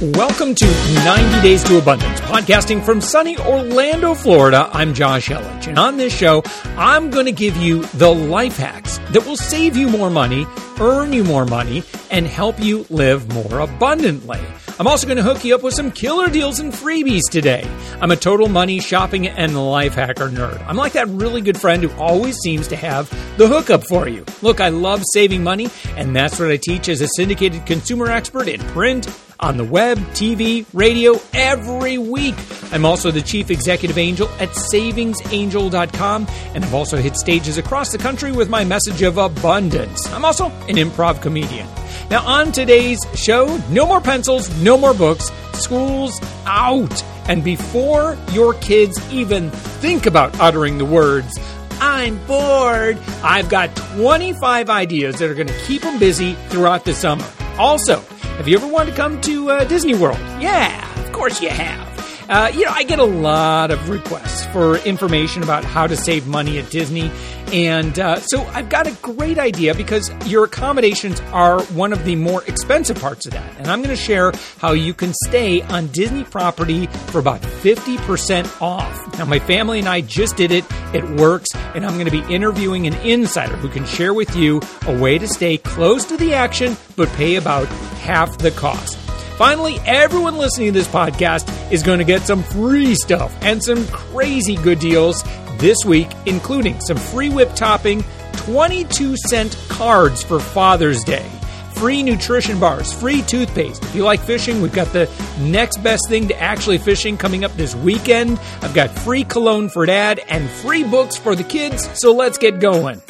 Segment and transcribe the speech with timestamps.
[0.00, 0.66] Welcome to
[1.04, 4.70] 90 Days to Abundance, podcasting from sunny Orlando, Florida.
[4.72, 6.44] I'm Josh Elledge, and on this show,
[6.76, 10.46] I'm going to give you the life hacks that will save you more money,
[10.78, 11.82] earn you more money,
[12.12, 14.38] and help you live more abundantly.
[14.78, 17.68] I'm also going to hook you up with some killer deals and freebies today.
[18.00, 20.64] I'm a total money, shopping, and life hacker nerd.
[20.68, 24.24] I'm like that really good friend who always seems to have the hookup for you.
[24.42, 28.46] Look, I love saving money, and that's what I teach as a syndicated consumer expert
[28.46, 29.08] in print
[29.40, 32.34] on the web, TV, radio every week.
[32.72, 37.98] I'm also the chief executive angel at savingsangel.com, and I've also hit stages across the
[37.98, 40.06] country with my message of abundance.
[40.08, 41.66] I'm also an improv comedian.
[42.10, 47.04] Now, on today's show, no more pencils, no more books, school's out.
[47.28, 51.38] And before your kids even think about uttering the words,
[51.80, 56.94] I'm bored, I've got 25 ideas that are going to keep them busy throughout the
[56.94, 57.26] summer.
[57.58, 58.02] Also,
[58.38, 60.16] have you ever wanted to come to uh, Disney World?
[60.40, 61.88] Yeah, of course you have.
[62.28, 66.28] Uh, you know, I get a lot of requests for information about how to save
[66.28, 67.10] money at Disney.
[67.52, 72.14] And uh, so I've got a great idea because your accommodations are one of the
[72.14, 73.56] more expensive parts of that.
[73.58, 78.62] And I'm going to share how you can stay on Disney property for about 50%
[78.62, 79.18] off.
[79.18, 80.64] Now, my family and I just did it.
[80.92, 81.48] It works.
[81.74, 85.18] And I'm going to be interviewing an insider who can share with you a way
[85.18, 87.66] to stay close to the action but pay about
[88.08, 88.96] half the cost.
[89.36, 93.86] Finally, everyone listening to this podcast is going to get some free stuff and some
[93.88, 95.22] crazy good deals
[95.58, 101.28] this week, including some free whip topping, 22 cent cards for Father's Day,
[101.74, 103.84] free nutrition bars, free toothpaste.
[103.84, 105.06] If you like fishing, we've got the
[105.38, 108.40] next best thing to actually fishing coming up this weekend.
[108.62, 112.58] I've got free cologne for dad and free books for the kids, so let's get
[112.58, 113.02] going.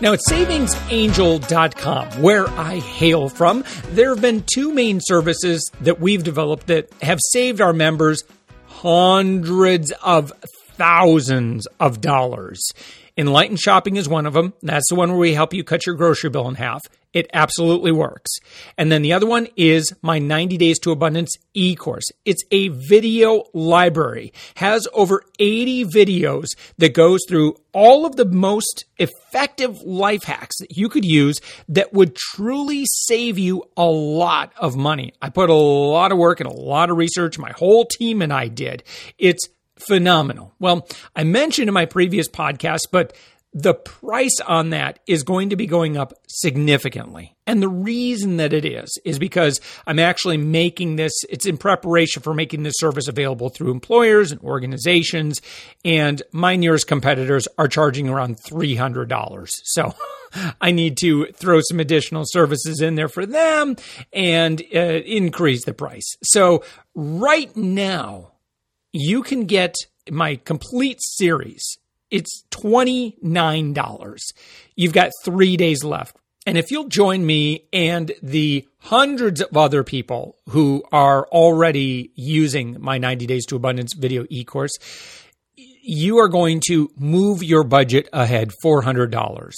[0.00, 6.24] Now, at savingsangel.com, where I hail from, there have been two main services that we've
[6.24, 8.24] developed that have saved our members
[8.66, 10.32] hundreds of
[10.76, 12.66] thousands of dollars.
[13.18, 14.54] Enlightened Shopping is one of them.
[14.62, 16.80] That's the one where we help you cut your grocery bill in half.
[17.12, 18.30] It absolutely works.
[18.78, 22.04] And then the other one is my 90 Days to Abundance e course.
[22.24, 26.46] It's a video library, has over 80 videos
[26.78, 31.92] that goes through all of the most effective life hacks that you could use that
[31.92, 35.12] would truly save you a lot of money.
[35.20, 38.32] I put a lot of work and a lot of research, my whole team and
[38.32, 38.84] I did.
[39.18, 40.54] It's phenomenal.
[40.58, 43.16] Well, I mentioned in my previous podcast, but
[43.52, 47.36] the price on that is going to be going up significantly.
[47.46, 52.22] And the reason that it is, is because I'm actually making this, it's in preparation
[52.22, 55.42] for making this service available through employers and organizations.
[55.84, 59.50] And my nearest competitors are charging around $300.
[59.64, 59.94] So
[60.60, 63.74] I need to throw some additional services in there for them
[64.12, 66.16] and uh, increase the price.
[66.22, 66.62] So
[66.94, 68.32] right now,
[68.92, 69.74] you can get
[70.08, 71.79] my complete series.
[72.10, 74.18] It's $29.
[74.76, 76.16] You've got three days left.
[76.46, 82.76] And if you'll join me and the hundreds of other people who are already using
[82.80, 84.78] my 90 Days to Abundance video e course,
[85.82, 89.52] you are going to move your budget ahead $400.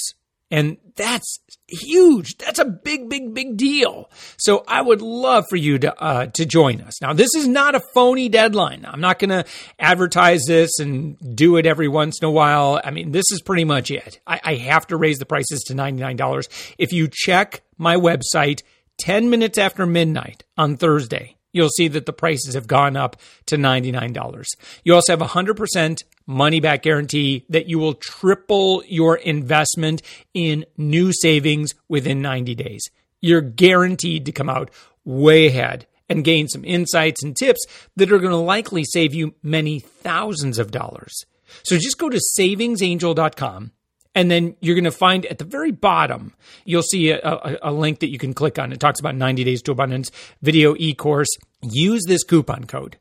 [0.52, 2.36] And that's huge.
[2.36, 4.10] That's a big, big, big deal.
[4.36, 7.00] So I would love for you to uh, to join us.
[7.00, 8.84] Now, this is not a phony deadline.
[8.86, 9.46] I'm not going to
[9.78, 12.82] advertise this and do it every once in a while.
[12.84, 14.20] I mean, this is pretty much it.
[14.26, 16.50] I, I have to raise the prices to ninety nine dollars.
[16.76, 18.62] If you check my website
[18.98, 23.56] ten minutes after midnight on Thursday, you'll see that the prices have gone up to
[23.56, 24.44] $99.
[24.84, 30.02] You also have a 100% money back guarantee that you will triple your investment
[30.34, 32.82] in new savings within 90 days.
[33.20, 34.70] You're guaranteed to come out
[35.04, 37.64] way ahead and gain some insights and tips
[37.96, 41.24] that are going to likely save you many thousands of dollars.
[41.64, 43.72] So just go to savingsangel.com
[44.14, 46.34] and then you're going to find at the very bottom,
[46.64, 48.72] you'll see a, a, a, link that you can click on.
[48.72, 50.10] It talks about 90 Days to Abundance
[50.42, 51.28] video e course.
[51.62, 52.98] Use this coupon code.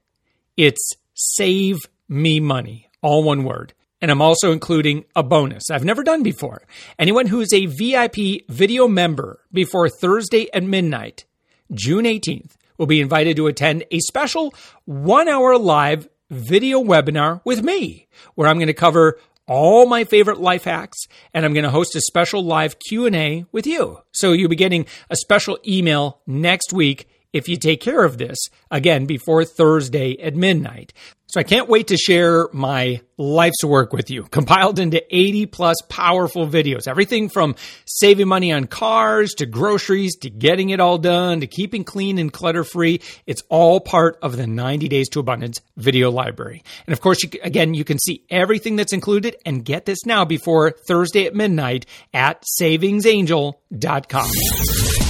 [0.57, 3.73] It's Save Me Money, all one word.
[4.01, 6.63] And I'm also including a bonus I've never done before.
[6.97, 11.25] Anyone who is a VIP video member before Thursday at midnight,
[11.71, 14.55] June 18th, will be invited to attend a special
[14.85, 20.39] one hour live video webinar with me, where I'm going to cover all my favorite
[20.39, 20.99] life hacks
[21.33, 23.99] and I'm going to host a special live Q&A with you.
[24.11, 28.37] So you'll be getting a special email next week if you take care of this
[28.69, 30.93] again before Thursday at midnight.
[31.31, 35.77] So I can't wait to share my life's work with you, compiled into 80 plus
[35.87, 36.89] powerful videos.
[36.89, 37.55] Everything from
[37.85, 42.33] saving money on cars to groceries to getting it all done to keeping clean and
[42.33, 42.99] clutter free.
[43.27, 46.63] It's all part of the 90 Days to Abundance video library.
[46.85, 50.25] And of course, you, again, you can see everything that's included and get this now
[50.25, 55.00] before Thursday at midnight at savingsangel.com.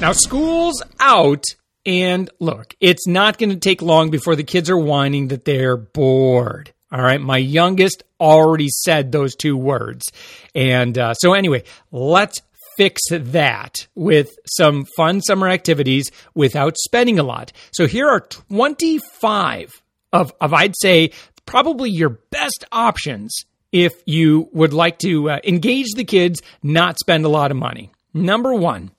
[0.00, 1.44] Now, school's out
[1.84, 5.76] and look, it's not going to take long before the kids are whining that they're
[5.76, 6.72] bored.
[6.90, 7.20] All right.
[7.20, 10.06] My youngest already said those two words.
[10.54, 12.40] And uh, so, anyway, let's
[12.78, 17.52] fix that with some fun summer activities without spending a lot.
[17.72, 19.82] So, here are 25
[20.14, 21.10] of, of I'd say,
[21.44, 27.26] probably your best options if you would like to uh, engage the kids, not spend
[27.26, 27.90] a lot of money.
[28.12, 28.90] Number one,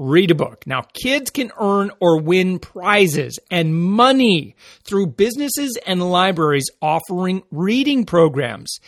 [0.00, 0.66] read a book.
[0.66, 8.06] Now, kids can earn or win prizes and money through businesses and libraries offering reading
[8.06, 8.80] programs.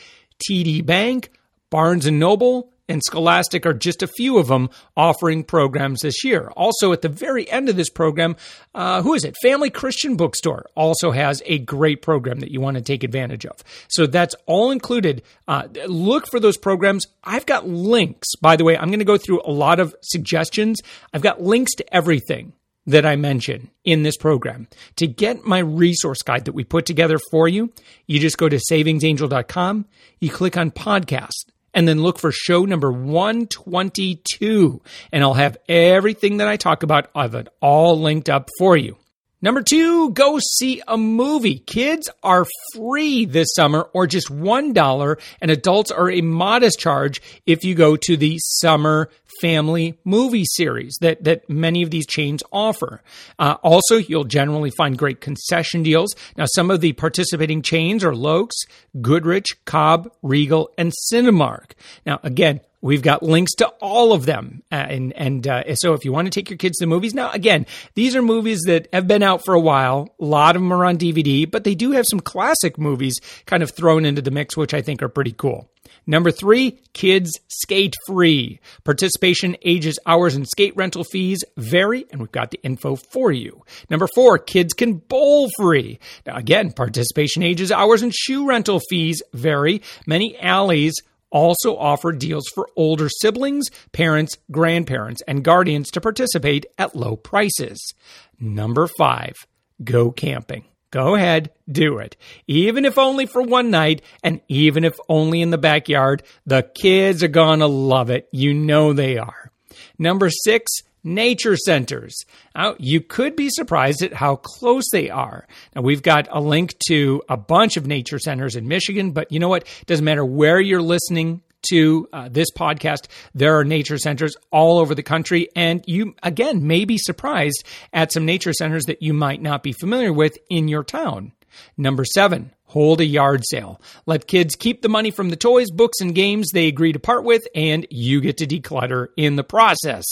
[0.49, 1.31] TD Bank,
[1.71, 6.53] Barnes and Noble, and Scholastic are just a few of them offering programs this year.
[6.57, 8.37] Also, at the very end of this program,
[8.75, 9.35] uh, who is it?
[9.43, 13.57] Family Christian Bookstore also has a great program that you want to take advantage of.
[13.89, 15.23] So that's all included.
[15.49, 17.07] Uh, look for those programs.
[17.25, 18.77] I've got links, by the way.
[18.77, 20.81] I'm going to go through a lot of suggestions.
[21.15, 22.53] I've got links to everything
[22.87, 24.69] that I mention in this program.
[24.97, 27.73] To get my resource guide that we put together for you,
[28.07, 29.87] you just go to savingsangel.com,
[30.21, 34.81] you click on podcast, and then look for show number 122.
[35.11, 38.97] And I'll have everything that I talk about of it all linked up for you.
[39.43, 41.59] Number two, go see a movie.
[41.59, 47.65] Kids are free this summer or just $1 and adults are a modest charge if
[47.65, 49.11] you go to the summer
[49.41, 53.03] family movie series that, that many of these chains offer.
[53.39, 56.15] Uh, also, you'll generally find great concession deals.
[56.37, 58.55] Now, some of the participating chains are Loeks,
[59.01, 61.73] Goodrich, Cobb, Regal, and Cinemark.
[62.07, 64.65] Now, again, We've got links to all of them.
[64.71, 67.31] Uh, and and uh, so if you want to take your kids to movies, now
[67.31, 67.65] again,
[67.95, 70.15] these are movies that have been out for a while.
[70.21, 73.63] A lot of them are on DVD, but they do have some classic movies kind
[73.63, 75.71] of thrown into the mix, which I think are pretty cool.
[76.07, 78.59] Number three, kids skate free.
[78.83, 83.63] Participation, ages, hours, and skate rental fees vary, and we've got the info for you.
[83.89, 86.01] Number four, kids can bowl free.
[86.27, 89.83] Now, again, participation, ages, hours, and shoe rental fees vary.
[90.07, 90.95] Many alleys
[91.33, 97.95] also offer deals for older siblings, parents, grandparents, and guardians to participate at low prices.
[98.39, 99.35] Number five,
[99.83, 100.65] go camping.
[100.91, 102.17] Go ahead, do it.
[102.47, 107.23] Even if only for one night and even if only in the backyard, the kids
[107.23, 108.29] are gonna love it.
[108.31, 109.51] You know they are.
[109.99, 110.71] Number six,
[111.05, 112.17] nature centers.
[112.55, 115.47] Now, you could be surprised at how close they are.
[115.75, 119.39] Now, we've got a link to a bunch of nature centers in Michigan, but you
[119.39, 119.63] know what?
[119.81, 124.79] It doesn't matter where you're listening to uh, this podcast, there are nature centers all
[124.79, 125.49] over the country.
[125.55, 129.73] And you, again, may be surprised at some nature centers that you might not be
[129.73, 131.33] familiar with in your town.
[131.77, 133.81] Number seven, hold a yard sale.
[134.07, 137.25] Let kids keep the money from the toys, books, and games they agree to part
[137.25, 140.05] with, and you get to declutter in the process.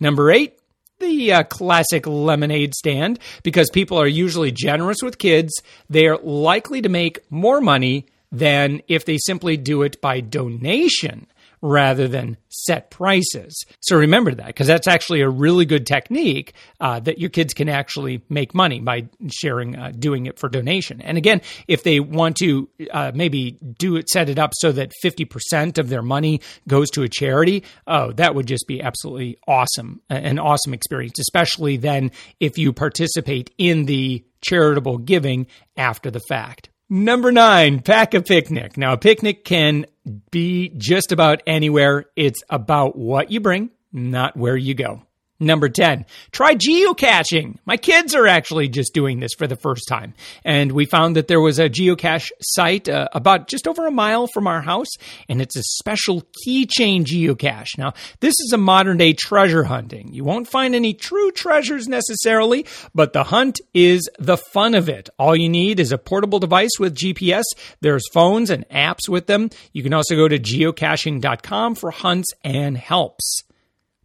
[0.00, 0.58] Number eight,
[0.98, 3.18] the uh, classic lemonade stand.
[3.42, 5.52] Because people are usually generous with kids,
[5.88, 11.26] they are likely to make more money than if they simply do it by donation
[11.60, 13.64] rather than set prices.
[13.80, 17.68] So remember that because that's actually a really good technique uh, that your kids can
[17.68, 21.00] actually make money by sharing, uh, doing it for donation.
[21.00, 24.92] And again, if they want to uh, maybe do it, set it up so that
[25.04, 30.00] 50% of their money goes to a charity, oh, that would just be absolutely awesome,
[30.08, 36.70] an awesome experience, especially then if you participate in the charitable giving after the fact.
[36.90, 38.78] Number nine, pack a picnic.
[38.78, 39.84] Now, a picnic can
[40.30, 42.06] be just about anywhere.
[42.16, 45.02] It's about what you bring, not where you go.
[45.40, 47.58] Number 10, try geocaching.
[47.64, 50.14] My kids are actually just doing this for the first time.
[50.44, 54.26] And we found that there was a geocache site uh, about just over a mile
[54.26, 54.88] from our house,
[55.28, 57.78] and it's a special keychain geocache.
[57.78, 60.12] Now, this is a modern day treasure hunting.
[60.12, 65.08] You won't find any true treasures necessarily, but the hunt is the fun of it.
[65.20, 67.44] All you need is a portable device with GPS.
[67.80, 69.50] There's phones and apps with them.
[69.72, 73.44] You can also go to geocaching.com for hunts and helps.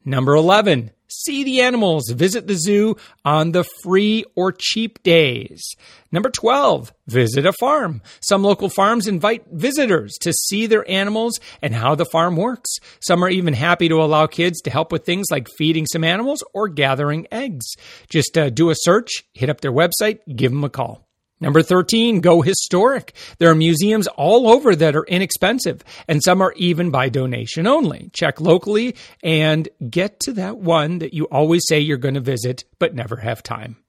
[0.05, 5.75] Number 11 see the animals, visit the zoo on the free or cheap days.
[6.11, 8.01] Number 12, visit a farm.
[8.21, 12.69] Some local farms invite visitors to see their animals and how the farm works.
[12.99, 16.43] Some are even happy to allow kids to help with things like feeding some animals
[16.53, 17.65] or gathering eggs.
[18.09, 21.07] Just uh, do a search, hit up their website, give them a call.
[21.39, 23.13] Number 13, go historic.
[23.37, 28.09] There are museums all over that are inexpensive, and some are even by donation only.
[28.13, 32.63] Check locally and get to that one that you always say you're going to visit
[32.79, 33.82] but never have time.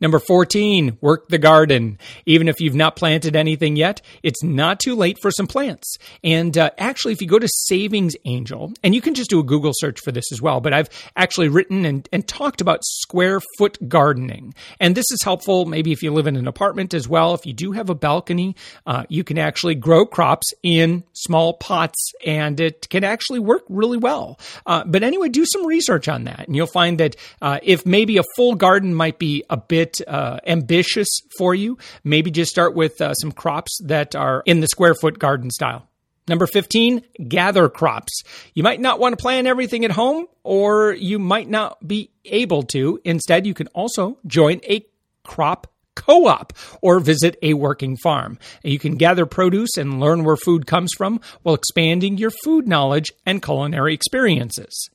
[0.00, 1.98] Number 14, work the garden.
[2.26, 5.96] Even if you've not planted anything yet, it's not too late for some plants.
[6.24, 9.44] And uh, actually, if you go to Savings Angel, and you can just do a
[9.44, 13.40] Google search for this as well, but I've actually written and, and talked about square
[13.58, 14.54] foot gardening.
[14.78, 17.34] And this is helpful maybe if you live in an apartment as well.
[17.34, 18.56] If you do have a balcony,
[18.86, 23.98] uh, you can actually grow crops in small pots, and it can actually work really
[23.98, 24.38] well.
[24.66, 28.18] Uh, but anyway, do some research on that, and you'll find that uh, if maybe
[28.18, 31.08] a full garden might be a bit uh, ambitious
[31.38, 35.18] for you, maybe just start with uh, some crops that are in the square foot
[35.18, 35.86] garden style.
[36.28, 38.22] Number 15, gather crops.
[38.54, 42.62] You might not want to plant everything at home, or you might not be able
[42.64, 43.00] to.
[43.04, 44.84] Instead, you can also join a
[45.24, 48.38] crop co op or visit a working farm.
[48.62, 53.10] You can gather produce and learn where food comes from while expanding your food knowledge
[53.26, 54.90] and culinary experiences.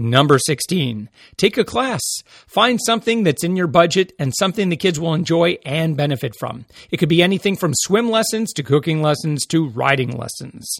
[0.00, 2.00] Number 16, take a class.
[2.46, 6.66] Find something that's in your budget and something the kids will enjoy and benefit from.
[6.92, 10.78] It could be anything from swim lessons to cooking lessons to riding lessons.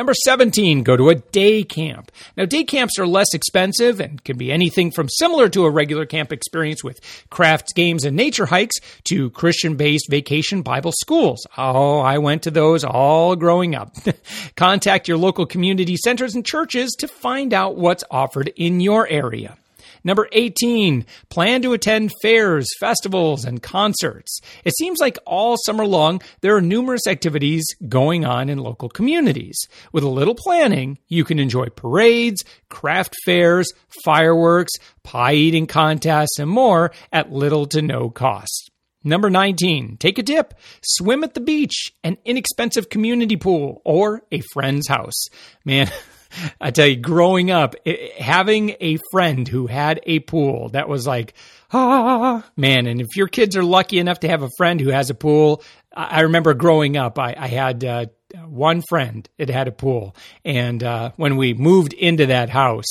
[0.00, 2.10] Number 17, go to a day camp.
[2.34, 6.06] Now, day camps are less expensive and can be anything from similar to a regular
[6.06, 8.76] camp experience with crafts, games, and nature hikes
[9.10, 11.46] to Christian based vacation Bible schools.
[11.58, 13.94] Oh, I went to those all growing up.
[14.56, 19.58] Contact your local community centers and churches to find out what's offered in your area.
[20.04, 24.40] Number 18, plan to attend fairs, festivals, and concerts.
[24.64, 29.58] It seems like all summer long, there are numerous activities going on in local communities.
[29.92, 33.72] With a little planning, you can enjoy parades, craft fairs,
[34.04, 38.70] fireworks, pie eating contests, and more at little to no cost.
[39.02, 40.52] Number 19, take a dip,
[40.82, 45.28] swim at the beach, an inexpensive community pool, or a friend's house.
[45.64, 45.90] Man,
[46.60, 51.06] I tell you, growing up, it, having a friend who had a pool that was
[51.06, 51.34] like,
[51.72, 52.86] ah, man.
[52.86, 55.62] And if your kids are lucky enough to have a friend who has a pool,
[55.92, 58.06] I remember growing up, I, I had uh,
[58.46, 60.14] one friend that had a pool.
[60.44, 62.86] And uh, when we moved into that house,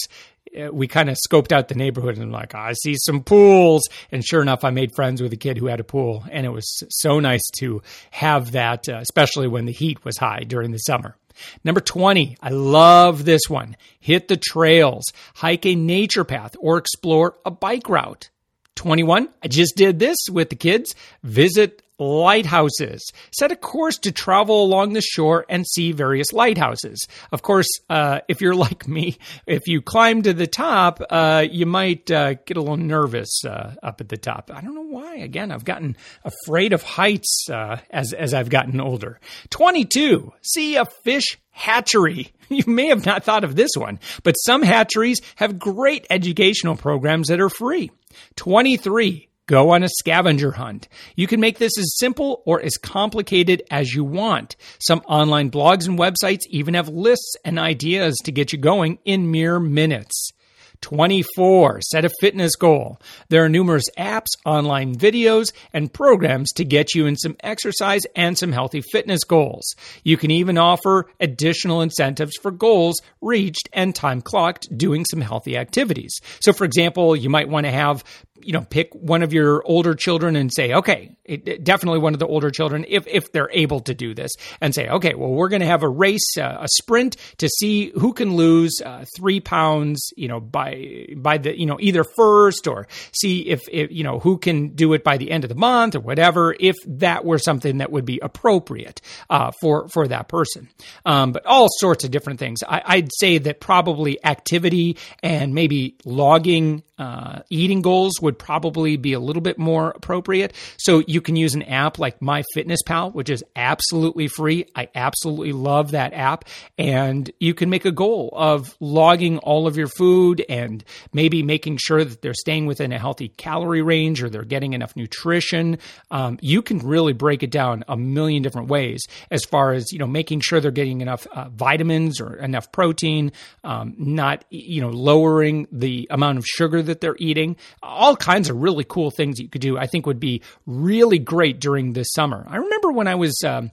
[0.57, 3.83] uh, we kind of scoped out the neighborhood and like, I see some pools.
[4.11, 6.25] And sure enough, I made friends with a kid who had a pool.
[6.31, 7.81] And it was so nice to
[8.11, 11.15] have that, uh, especially when the heat was high during the summer.
[11.63, 13.75] Number 20, I love this one.
[13.99, 15.05] Hit the trails,
[15.35, 18.29] hike a nature path, or explore a bike route.
[18.75, 20.95] 21, I just did this with the kids.
[21.23, 23.11] Visit lighthouses.
[23.31, 27.07] Set a course to travel along the shore and see various lighthouses.
[27.31, 31.65] Of course, uh, if you're like me, if you climb to the top, uh, you
[31.65, 34.49] might uh, get a little nervous uh, up at the top.
[34.53, 35.17] I don't know why.
[35.17, 39.19] Again, I've gotten afraid of heights uh, as as I've gotten older.
[39.49, 40.33] Twenty two.
[40.41, 42.31] See a fish hatchery.
[42.51, 47.27] You may have not thought of this one, but some hatcheries have great educational programs
[47.27, 47.91] that are free.
[48.37, 50.87] 23 Go on a scavenger hunt.
[51.15, 54.55] You can make this as simple or as complicated as you want.
[54.77, 59.31] Some online blogs and websites even have lists and ideas to get you going in
[59.31, 60.33] mere minutes.
[60.81, 61.81] 24.
[61.81, 62.99] Set a fitness goal.
[63.29, 68.37] There are numerous apps, online videos, and programs to get you in some exercise and
[68.37, 69.75] some healthy fitness goals.
[70.03, 75.57] You can even offer additional incentives for goals reached and time clocked doing some healthy
[75.57, 76.15] activities.
[76.41, 78.03] So, for example, you might want to have
[78.41, 82.13] you know pick one of your older children and say okay it, it, definitely one
[82.13, 84.31] of the older children if if they're able to do this
[84.61, 87.91] and say okay well we're going to have a race uh, a sprint to see
[87.91, 92.67] who can lose uh, three pounds you know by by the you know either first
[92.67, 95.55] or see if, if you know who can do it by the end of the
[95.55, 100.27] month or whatever if that were something that would be appropriate uh, for for that
[100.27, 100.69] person.
[101.05, 102.63] Um, but all sorts of different things.
[102.67, 109.13] I, i'd say that probably activity and maybe logging uh, eating goals would probably be
[109.13, 110.53] a little bit more appropriate.
[110.77, 114.65] So you can use an app like MyFitnessPal, which is absolutely free.
[114.75, 116.45] I absolutely love that app.
[116.77, 121.77] And you can make a goal of logging all of your food and maybe making
[121.81, 125.77] sure that they're staying within a healthy calorie range or they're getting enough nutrition.
[126.11, 129.01] Um, you can really break it down a million different ways
[129.31, 133.31] as far as, you know, making sure they're getting enough uh, vitamins or enough protein,
[133.63, 137.55] um, not, you know, lowering the amount of sugar that they're eating.
[137.81, 139.77] All kinds of really cool things you could do.
[139.77, 142.45] I think would be really great during this summer.
[142.47, 143.41] I remember when I was.
[143.45, 143.71] Um,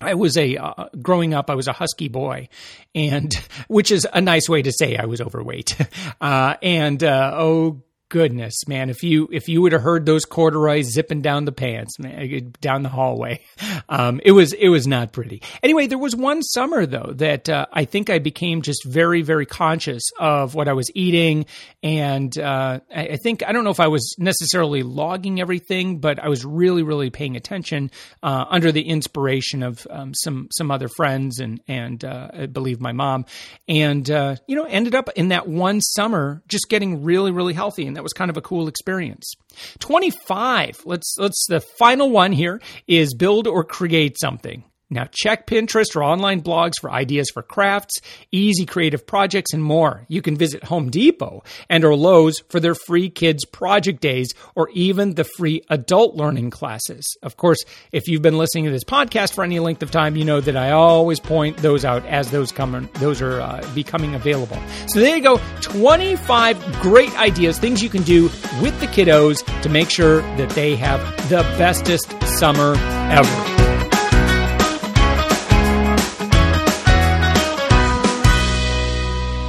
[0.00, 1.50] I was a uh, growing up.
[1.50, 2.48] I was a husky boy,
[2.94, 3.34] and
[3.68, 5.76] which is a nice way to say I was overweight.
[6.20, 10.92] Uh, and uh, oh goodness, man, if you if you would have heard those corduroys
[10.92, 13.40] zipping down the pants, man, down the hallway,
[13.88, 15.42] um, it was it was not pretty.
[15.62, 19.46] Anyway, there was one summer though that uh, I think I became just very very
[19.46, 21.46] conscious of what I was eating,
[21.82, 26.18] and uh, I, I, think I don't know if I was necessarily logging everything, but
[26.18, 27.90] I was really really paying attention
[28.22, 32.80] uh, under the inspiration of um, some some other friends and and uh, I believe
[32.80, 33.26] my mom,
[33.68, 37.86] and uh, you know ended up in that one summer just getting really really healthy.
[37.86, 39.34] And that was kind of a cool experience.
[39.80, 40.82] 25.
[40.84, 44.62] Let's let's the final one here is build or create something.
[44.90, 48.00] Now, check Pinterest or online blogs for ideas for crafts,
[48.32, 50.04] easy creative projects, and more.
[50.08, 54.70] You can visit Home Depot and or Lowe's for their free kids project days or
[54.70, 57.04] even the free adult learning classes.
[57.22, 57.58] Of course,
[57.92, 60.56] if you've been listening to this podcast for any length of time, you know that
[60.56, 64.58] I always point those out as those come those are uh, becoming available.
[64.88, 68.24] So there you go, 25 great ideas, things you can do
[68.60, 72.74] with the kiddos to make sure that they have the bestest summer
[73.10, 73.57] ever.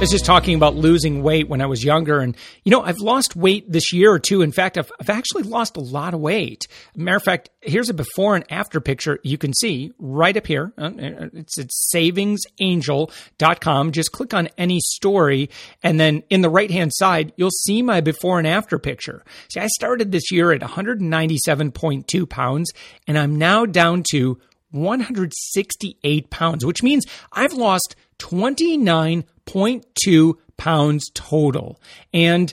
[0.00, 2.20] Was just talking about losing weight when I was younger.
[2.20, 4.40] And, you know, I've lost weight this year or two.
[4.40, 6.66] In fact, I've, I've actually lost a lot of weight.
[6.96, 10.72] Matter of fact, here's a before and after picture you can see right up here.
[10.78, 10.92] Uh,
[11.34, 13.92] it's at savingsangel.com.
[13.92, 15.50] Just click on any story.
[15.82, 19.22] And then in the right hand side, you'll see my before and after picture.
[19.52, 22.72] See, I started this year at 197.2 pounds
[23.06, 31.80] and I'm now down to 168 pounds, which means I've lost 29.2 pounds total.
[32.12, 32.52] And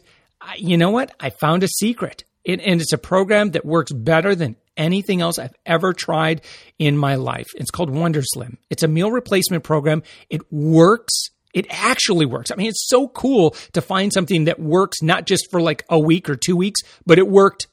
[0.58, 1.14] you know what?
[1.20, 2.24] I found a secret.
[2.44, 6.42] It, and it's a program that works better than anything else I've ever tried
[6.80, 7.48] in my life.
[7.56, 8.58] It's called Wonder Slim.
[8.70, 10.04] It's a meal replacement program.
[10.30, 11.14] It works.
[11.54, 12.52] It actually works.
[12.52, 16.00] I mean, it's so cool to find something that works not just for like a
[16.00, 17.68] week or two weeks, but it worked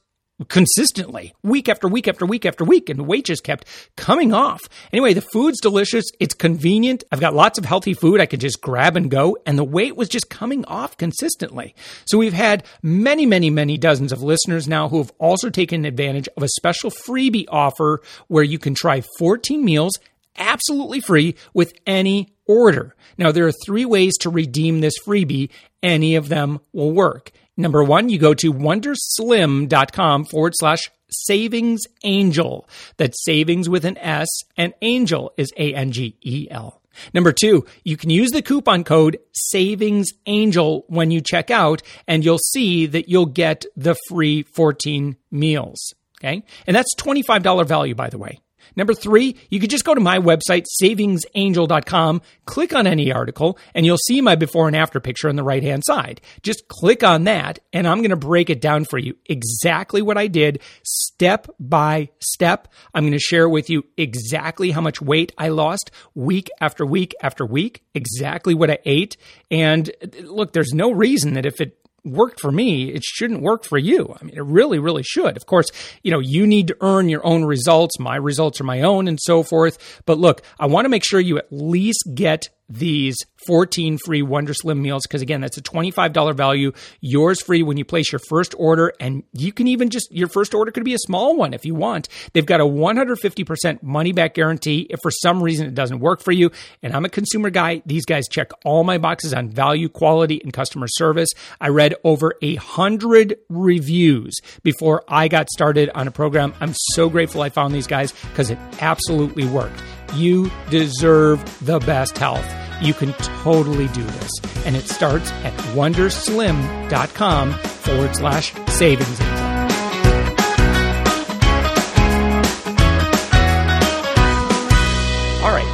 [0.49, 3.65] consistently week after week after week after week and the weight just kept
[3.95, 4.61] coming off.
[4.91, 6.05] Anyway the food's delicious.
[6.19, 7.03] It's convenient.
[7.11, 9.95] I've got lots of healthy food i could just grab and go and the weight
[9.95, 11.73] was just coming off consistently.
[12.05, 16.27] So we've had many many many dozens of listeners now who have also taken advantage
[16.35, 19.93] of a special freebie offer where you can try 14 meals
[20.37, 25.49] absolutely free with any order now there are three ways to redeem this freebie
[25.81, 32.67] any of them will work Number one, you go to wonderslim.com forward slash savings angel.
[32.97, 34.27] That's savings with an S
[34.57, 36.81] and angel is A N G E L.
[37.13, 42.23] Number two, you can use the coupon code savings angel when you check out and
[42.23, 45.93] you'll see that you'll get the free 14 meals.
[46.19, 46.43] Okay.
[46.65, 48.39] And that's $25 value, by the way.
[48.75, 53.85] Number three, you could just go to my website, savingsangel.com, click on any article, and
[53.85, 56.21] you'll see my before and after picture on the right hand side.
[56.41, 60.17] Just click on that, and I'm going to break it down for you exactly what
[60.17, 62.67] I did, step by step.
[62.93, 67.13] I'm going to share with you exactly how much weight I lost week after week
[67.21, 69.17] after week, exactly what I ate.
[69.51, 69.91] And
[70.23, 74.15] look, there's no reason that if it worked for me, it shouldn't work for you.
[74.19, 75.35] I mean, it really, really should.
[75.35, 75.69] Of course,
[76.03, 77.99] you know, you need to earn your own results.
[77.99, 80.01] My results are my own and so forth.
[80.05, 84.53] But look, I want to make sure you at least get these 14 free Wonder
[84.53, 86.71] Slim meals because again, that's a $25 value.
[86.99, 90.53] Yours free when you place your first order and you can even just your first
[90.53, 92.09] order could be a small one if you want.
[92.33, 96.31] They've got a 150% money back guarantee if for some reason it doesn't work for
[96.31, 96.51] you.
[96.81, 97.81] And I'm a consumer guy.
[97.85, 101.29] These guys check all my boxes on value, quality and customer service.
[101.61, 106.53] I read over a hundred reviews before I got started on a program.
[106.59, 109.81] I'm so grateful I found these guys because it absolutely worked.
[110.15, 112.45] You deserve the best health.
[112.81, 114.31] You can totally do this.
[114.65, 119.44] And it starts at wonderslim.com forward slash savings.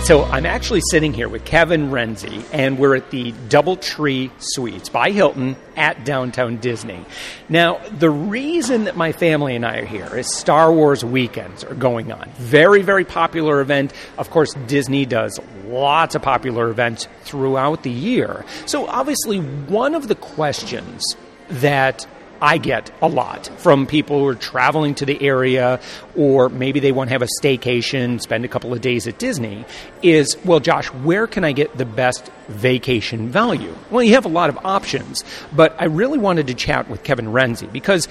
[0.04, 5.12] So I'm actually sitting here with Kevin Renzi, and we're at the Doubletree Suites by
[5.12, 7.06] Hilton at downtown Disney.
[7.48, 11.76] Now, the reason that my family and I are here is Star Wars weekends are
[11.76, 12.30] going on.
[12.40, 13.94] Very, very popular event.
[14.18, 18.44] Of course, Disney does lots of popular events throughout the year.
[18.66, 21.16] So obviously, one of the questions
[21.48, 22.08] that
[22.42, 25.80] I get a lot from people who are traveling to the area
[26.16, 29.64] or maybe they want to have a staycation, spend a couple of days at Disney
[30.02, 33.76] is, well, Josh, where can I get the best vacation value?
[33.92, 35.24] Well, you have a lot of options,
[35.54, 38.08] but I really wanted to chat with Kevin Renzi because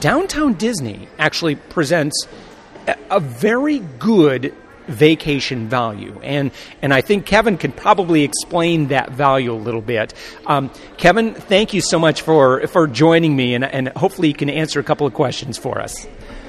[0.00, 2.26] downtown Disney actually presents
[3.10, 4.54] a very good
[4.90, 6.18] vacation value.
[6.22, 6.50] And,
[6.82, 10.14] and I think Kevin can probably explain that value a little bit.
[10.46, 14.50] Um, Kevin, thank you so much for, for joining me, and, and hopefully you can
[14.50, 16.06] answer a couple of questions for us.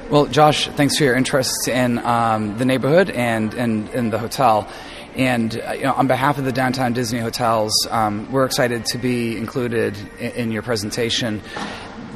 [0.10, 4.68] Well, Josh, thanks for your interest in um, the neighborhood and, and, the hotel.
[5.16, 8.98] And uh, you know, on behalf of the Downtown Disney Hotels, um, we're excited to
[8.98, 11.42] be included in, in your presentation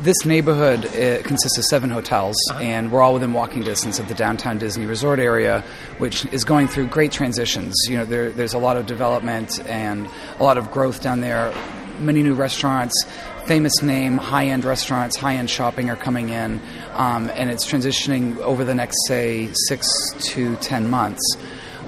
[0.05, 2.59] this neighborhood uh, consists of seven hotels, uh-huh.
[2.59, 5.63] and we're all within walking distance of the downtown Disney Resort area,
[5.97, 7.75] which is going through great transitions.
[7.89, 10.07] You know, there, there's a lot of development and
[10.39, 11.53] a lot of growth down there.
[11.99, 12.93] Many new restaurants,
[13.45, 16.61] famous name, high end restaurants, high end shopping are coming in,
[16.93, 19.87] um, and it's transitioning over the next, say, six
[20.19, 21.35] to ten months.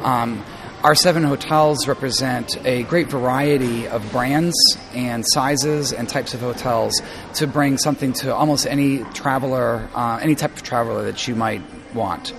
[0.01, 0.43] Um,
[0.87, 4.55] our seven hotels represent a great variety of brands
[4.93, 7.01] and sizes and types of hotels
[7.33, 11.61] to bring something to almost any traveler, uh, any type of traveler that you might
[11.93, 12.31] want.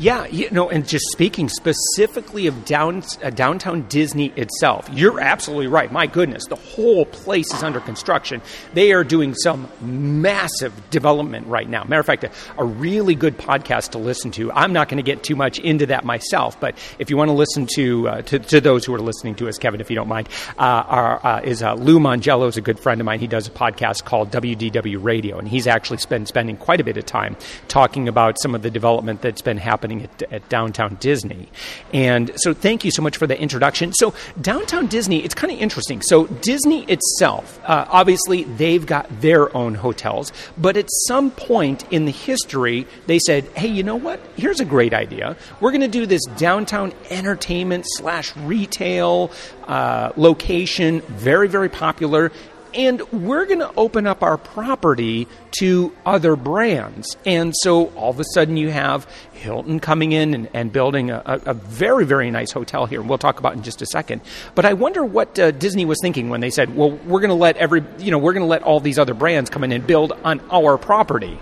[0.00, 5.66] Yeah, you know, and just speaking specifically of down, uh, downtown Disney itself, you're absolutely
[5.66, 5.92] right.
[5.92, 8.40] My goodness, the whole place is under construction.
[8.72, 11.84] They are doing some massive development right now.
[11.84, 14.50] Matter of fact, a, a really good podcast to listen to.
[14.52, 17.34] I'm not going to get too much into that myself, but if you want to
[17.34, 20.08] listen to uh, to, to, those who are listening to us, Kevin, if you don't
[20.08, 23.20] mind, uh, our, uh, is uh, Lou Mongello is a good friend of mine.
[23.20, 26.96] He does a podcast called WDW Radio, and he's actually been spending quite a bit
[26.96, 27.36] of time
[27.68, 31.48] talking about some of the development that's been happening happening at, at, downtown Disney.
[31.92, 33.92] And so, thank you so much for the introduction.
[33.92, 36.02] So, downtown Disney, it's kind of interesting.
[36.02, 42.04] So, Disney itself, uh, obviously, they've got their own hotels, but at some point in
[42.04, 44.20] the history, they said, hey, you know what?
[44.36, 45.36] Here's a great idea.
[45.60, 49.30] We're going to do this downtown entertainment slash retail
[49.66, 52.32] uh, location, very, very popular
[52.74, 55.26] and we're going to open up our property
[55.58, 57.16] to other brands.
[57.26, 61.22] And so all of a sudden you have Hilton coming in and, and building a,
[61.26, 63.02] a, very, very nice hotel here.
[63.02, 64.20] We'll talk about in just a second.
[64.54, 67.34] But I wonder what uh, Disney was thinking when they said, well, we're going to
[67.34, 69.86] let every, you know, we're going to let all these other brands come in and
[69.86, 71.38] build on our property.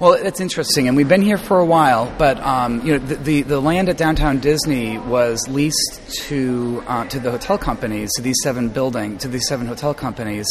[0.00, 2.12] Well, it's interesting, and we've been here for a while.
[2.18, 7.04] But um, you know, the, the, the land at downtown Disney was leased to uh,
[7.06, 10.48] to the hotel companies, to these seven building, to these seven hotel companies,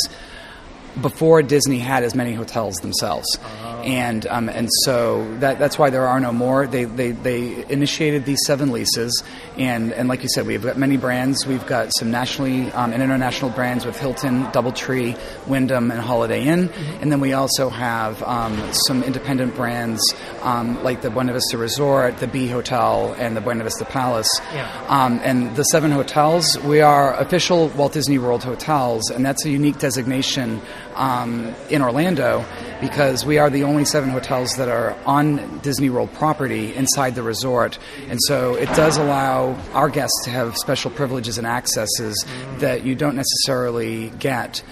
[1.02, 3.28] before Disney had as many hotels themselves.
[3.42, 6.66] Uh-huh and um, and so that, that's why there are no more.
[6.68, 9.24] They, they they initiated these seven leases,
[9.58, 11.46] and and like you said, we've got many brands.
[11.46, 16.70] We've got some nationally um, and international brands with Hilton, DoubleTree, Wyndham, and Holiday Inn,
[16.70, 17.04] mm-hmm.
[17.04, 20.02] and then we also have um, some independent brands
[20.42, 24.30] um, like the Buena Vista Resort, the B Hotel, and the Buena Vista Palace.
[24.54, 24.86] Yeah.
[24.88, 29.50] Um, and the seven hotels, we are official Walt Disney World hotels, and that's a
[29.50, 30.62] unique designation
[30.96, 32.46] um, in Orlando
[32.82, 37.24] because we are the only seven hotels that are on Disney World property inside the
[37.24, 37.80] resort.
[38.10, 42.26] And so it does allow our guests to have special privileges and accesses
[42.60, 44.64] that you don't necessarily get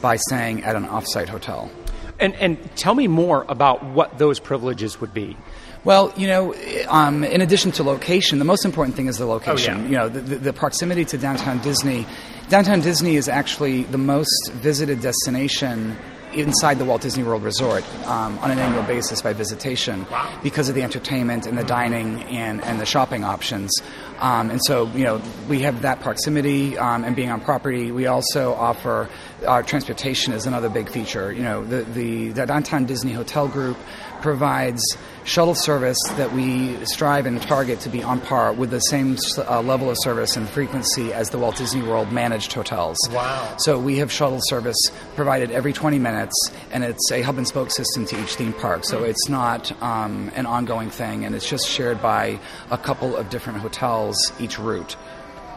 [0.00, 1.70] by staying at an offsite hotel.
[2.18, 5.36] And, and tell me more about what those privileges would be.
[5.82, 6.54] Well, you know,
[6.88, 9.74] um, in addition to location, the most important thing is the location.
[9.74, 9.88] Oh, yeah.
[9.88, 12.06] You know, the, the, the, proximity to downtown Disney.
[12.50, 15.96] Downtown Disney is actually the most visited destination
[16.32, 20.04] inside the Walt Disney World Resort um, on an annual basis by visitation
[20.42, 23.70] because of the entertainment and the dining and, and the shopping options.
[24.18, 27.92] Um, and so, you know, we have that proximity um, and being on property.
[27.92, 29.08] We also offer
[29.46, 31.32] our transportation is another big feature.
[31.32, 33.78] You know, the, the, the downtown Disney Hotel Group
[34.20, 34.82] provides
[35.24, 39.60] shuttle service that we strive and target to be on par with the same uh,
[39.62, 42.98] level of service and frequency as the Walt Disney World managed hotels.
[43.10, 43.56] Wow.
[43.58, 44.78] So we have shuttle service
[45.14, 46.34] provided every 20 minutes,
[46.72, 48.84] and it's a hub and spoke system to each theme park.
[48.84, 52.38] So it's not um, an ongoing thing, and it's just shared by
[52.70, 54.96] a couple of different hotels each route.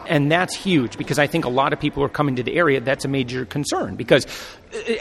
[0.06, 2.80] And that's huge because I think a lot of people are coming to the area.
[2.80, 4.26] That's a major concern because,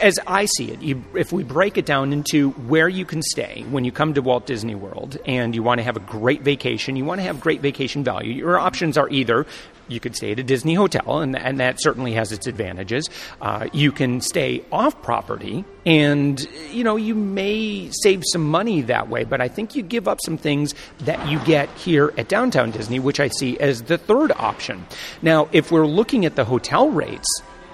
[0.02, 3.66] as I see it, you, if we break it down into where you can stay
[3.70, 6.96] when you come to Walt Disney World and you want to have a great vacation,
[6.96, 9.46] you want to have great vacation value, your options are either
[9.88, 13.10] you could stay at a Disney hotel, and, and that certainly has its advantages.
[13.42, 19.10] Uh, you can stay off property, and you know you may save some money that
[19.10, 19.24] way.
[19.24, 23.00] But I think you give up some things that you get here at downtown Disney,
[23.00, 24.86] which I see as the third option.
[25.22, 27.28] Now, if we're looking at the hotel rates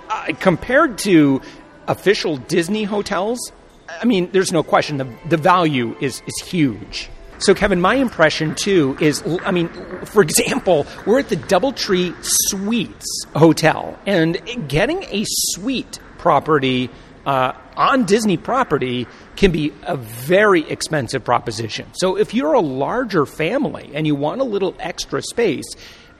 [0.09, 1.41] uh, compared to
[1.89, 3.51] official Disney hotels,
[3.89, 7.09] I mean, there's no question the, the value is, is huge.
[7.39, 9.69] So, Kevin, my impression too is I mean,
[10.05, 16.89] for example, we're at the Doubletree Suites Hotel, and getting a suite property
[17.25, 21.87] uh, on Disney property can be a very expensive proposition.
[21.93, 25.65] So, if you're a larger family and you want a little extra space,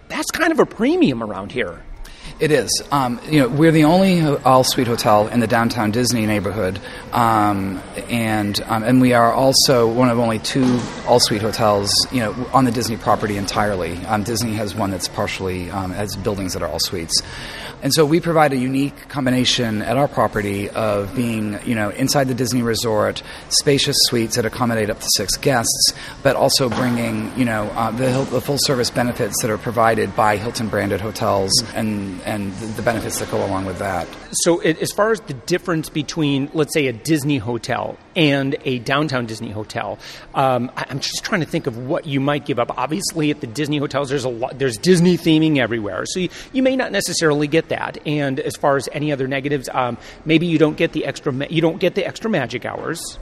[0.08, 1.84] that's kind of a premium around here.
[2.40, 2.70] It is.
[2.90, 6.80] Um, you know, we're the only all suite hotel in the downtown Disney neighborhood,
[7.12, 12.22] um, and um, and we are also one of only two all suite hotels, you
[12.22, 13.98] know, on the Disney property entirely.
[14.06, 17.22] Um, Disney has one that's partially um, has buildings that are all suites.
[17.82, 22.28] And so we provide a unique combination at our property of being, you know, inside
[22.28, 27.46] the Disney resort, spacious suites that accommodate up to six guests, but also bringing, you
[27.46, 32.20] know, uh, the, the full service benefits that are provided by Hilton branded hotels and
[32.26, 34.08] and the benefits that go along with that.
[34.32, 38.80] So, it, as far as the difference between, let's say, a Disney hotel and a
[38.80, 39.98] downtown Disney hotel,
[40.36, 42.78] um, I, am just trying to think of what you might give up.
[42.78, 46.62] Obviously, at the Disney hotels, there's a lot, there's Disney theming everywhere, so you, you
[46.62, 47.98] may not necessarily get that.
[48.06, 51.62] And as far as any other negatives, um, maybe you don't get the extra you
[51.62, 53.20] don't get the extra magic hours.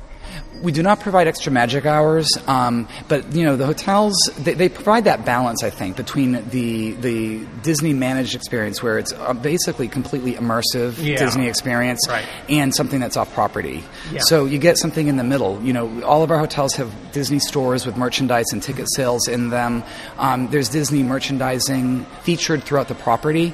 [0.62, 4.70] We do not provide extra magic hours, um, but you know the hotels they, they,
[4.70, 5.64] provide that balance.
[5.64, 11.18] I think between the the Disney managed experience, where it's uh, basically completely immersive yeah.
[11.18, 12.26] Disney experience, right.
[12.50, 13.84] and something that's off property.
[14.12, 14.20] Yeah.
[14.22, 15.62] So you get something in the middle.
[15.62, 19.52] You know, all of our hotels have Disney stores with merchandise and ticket sales in
[19.52, 19.84] them.
[20.18, 23.54] Um, there's Disney merchandising featured throughout the property,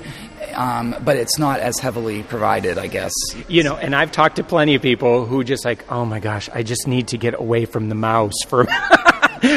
[0.54, 3.14] um, but it's not as heavily provided, I guess.
[3.48, 6.50] You know, and I've talked to plenty of people who just like, oh my gosh,
[6.54, 8.66] I just need to get away from the mouse for.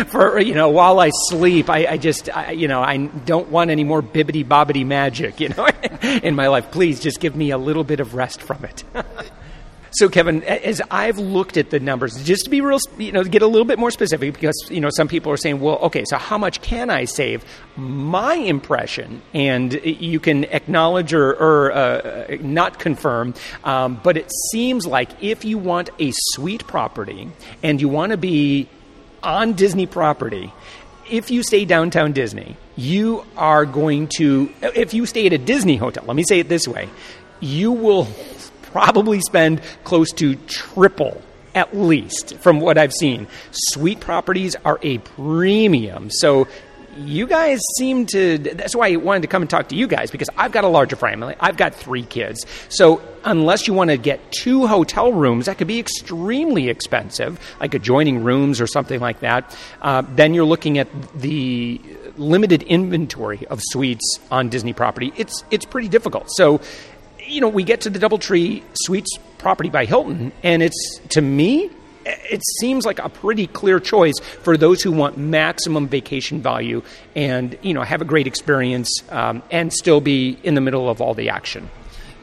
[0.08, 3.70] for you know, while I sleep, I, I just I, you know I don't want
[3.70, 5.68] any more bibbity bobbity magic, you know,
[6.22, 6.70] in my life.
[6.72, 8.82] Please just give me a little bit of rest from it.
[9.96, 13.40] So, Kevin, as I've looked at the numbers, just to be real, you know, get
[13.40, 16.18] a little bit more specific, because you know some people are saying, well, okay, so
[16.18, 17.42] how much can I save?
[17.78, 23.32] My impression, and you can acknowledge or, or uh, not confirm,
[23.64, 27.30] um, but it seems like if you want a suite property
[27.62, 28.68] and you want to be
[29.22, 30.52] on Disney property,
[31.10, 35.76] if you stay downtown Disney, you are going to, if you stay at a Disney
[35.76, 36.90] hotel, let me say it this way,
[37.40, 38.04] you will
[38.76, 41.22] probably spend close to triple
[41.54, 43.26] at least from what I've seen.
[43.50, 46.10] Suite properties are a premium.
[46.10, 46.46] So
[46.98, 50.10] you guys seem to that's why I wanted to come and talk to you guys
[50.10, 51.34] because I've got a larger family.
[51.40, 52.44] I've got 3 kids.
[52.68, 57.72] So unless you want to get two hotel rooms that could be extremely expensive, like
[57.72, 61.80] adjoining rooms or something like that, uh, then you're looking at the
[62.18, 65.14] limited inventory of suites on Disney property.
[65.16, 66.26] It's it's pretty difficult.
[66.32, 66.60] So
[67.26, 71.70] you know, we get to the Doubletree Suites property by Hilton, and it's to me,
[72.04, 76.82] it seems like a pretty clear choice for those who want maximum vacation value
[77.14, 81.00] and you know have a great experience um, and still be in the middle of
[81.00, 81.68] all the action.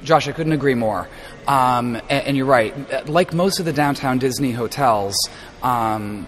[0.03, 1.07] Josh, I couldn't agree more.
[1.47, 3.07] Um, and, and, you're right.
[3.07, 5.15] Like most of the downtown Disney hotels.
[5.61, 6.27] Um,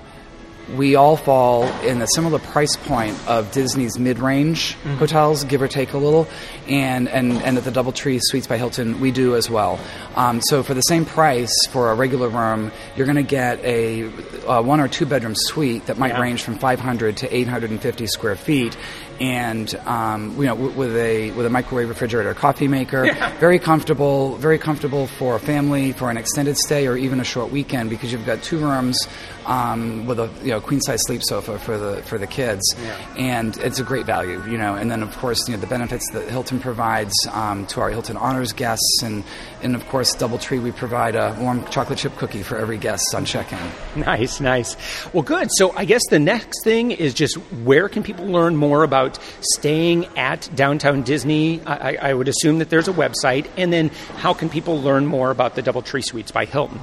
[0.74, 4.96] we all fall in a similar price point of Disney's mid-range mm-hmm.
[4.96, 6.28] hotels, give or take a little,
[6.68, 9.80] and, and, and at the DoubleTree Suites by Hilton, we do as well.
[10.16, 14.10] Um, so for the same price for a regular room, you're going to get a,
[14.48, 16.22] a, one or two bedroom suite that might yeah.
[16.22, 18.76] range from 500 to 850 square feet,
[19.20, 23.38] and um, you know with a with a microwave refrigerator, coffee maker, yeah.
[23.40, 27.52] very comfortable, very comfortable for a family for an extended stay or even a short
[27.52, 29.08] weekend because you've got two rooms
[29.46, 33.16] um, with a you know queen size sleep sofa for the for the kids, yeah.
[33.18, 34.76] and it's a great value, you know.
[34.76, 38.18] And then of course you know the benefits that Hilton provides um, to our Hilton
[38.18, 39.24] Honors guests, and
[39.62, 43.26] and of course DoubleTree we provide a warm chocolate chip cookie for every guest on
[43.26, 44.02] check-in.
[44.02, 44.76] Nice, nice.
[45.14, 45.50] Well, good.
[45.58, 49.20] So I guess the next thing is just where can people learn more about about
[49.42, 51.62] staying at downtown Disney?
[51.66, 53.48] I, I would assume that there's a website.
[53.58, 56.80] And then how can people learn more about the Doubletree Suites by Hilton?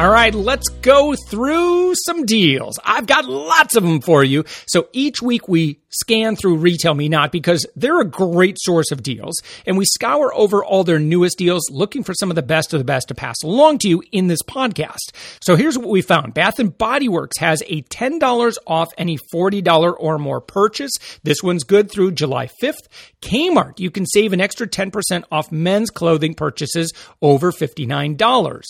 [0.00, 2.78] All right, let's go through some deals.
[2.82, 4.46] I've got lots of them for you.
[4.66, 9.02] So each week we scan through Retail Me Not because they're a great source of
[9.02, 9.34] deals
[9.66, 12.78] and we scour over all their newest deals looking for some of the best of
[12.78, 15.12] the best to pass along to you in this podcast.
[15.42, 16.32] So here's what we found.
[16.32, 20.92] Bath and Body Works has a $10 off any $40 or more purchase.
[21.24, 22.88] This one's good through July 5th.
[23.20, 28.62] Kmart, you can save an extra 10% off men's clothing purchases over $59.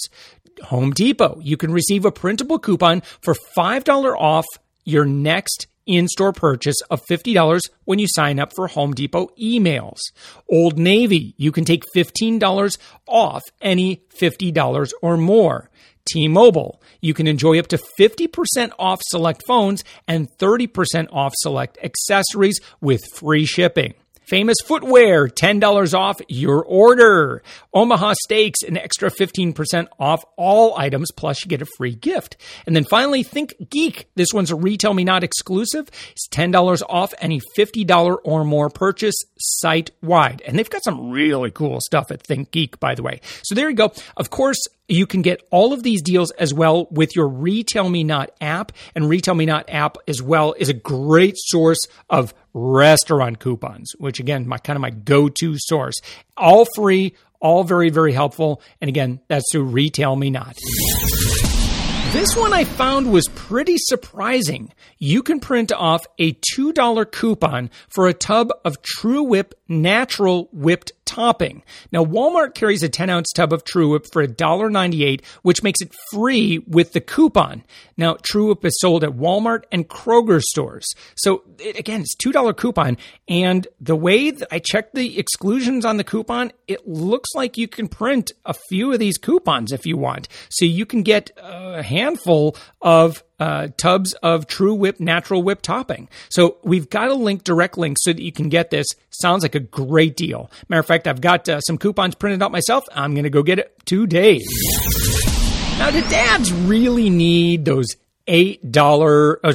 [0.65, 1.41] Home Depot.
[1.43, 4.47] You can receive a printable coupon for $5 off
[4.85, 9.99] your next in store purchase of $50 when you sign up for Home Depot emails.
[10.49, 15.71] Old Navy, you can take $15 off any $50 or more.
[16.09, 21.79] T Mobile, you can enjoy up to 50% off select phones and 30% off select
[21.83, 23.95] accessories with free shipping.
[24.31, 27.43] Famous Footwear, $10 off your order.
[27.75, 32.37] Omaha Steaks, an extra 15% off all items, plus you get a free gift.
[32.65, 34.09] And then finally, Think Geek.
[34.15, 35.91] This one's a Retail Me Not exclusive.
[36.13, 40.43] It's $10 off any $50 or more purchase site wide.
[40.47, 43.23] And they've got some really cool stuff at Think Geek, by the way.
[43.43, 43.93] So there you go.
[44.17, 44.61] Of course,
[44.91, 48.73] you can get all of these deals as well with your Retail Me Not app.
[48.95, 54.21] And Retail Me Not app as well is a great source of restaurant coupons, which
[54.21, 55.95] again, my kind of my go-to source.
[56.37, 58.61] All free, all very, very helpful.
[58.81, 60.59] And again, that's through Retail Me Not.
[62.13, 64.73] This one I found was pretty surprising.
[64.99, 71.65] You can print off a $2 coupon for a tub of TruWhip natural whipped topping.
[71.91, 76.59] Now, Walmart carries a 10 ounce tub of TruWhip for $1.98, which makes it free
[76.69, 77.65] with the coupon.
[77.97, 80.87] Now, TruWhip is sold at Walmart and Kroger stores.
[81.17, 82.97] So, it, again, it's $2 coupon.
[83.29, 87.67] And the way that I checked the exclusions on the coupon, it looks like you
[87.67, 90.29] can print a few of these coupons if you want.
[90.51, 96.09] So, you can get a handful of uh, tubs of TruWhip natural whip topping.
[96.29, 98.87] So we've got a link, direct link, so that you can get this.
[99.11, 100.51] Sounds like a great deal.
[100.69, 102.85] Matter of fact, I've got uh, some coupons printed out myself.
[102.95, 104.41] I'm going to go get it today.
[105.79, 109.53] Now, do dads really need those eight dollar, oh,